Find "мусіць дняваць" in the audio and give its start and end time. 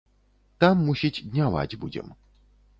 0.87-1.79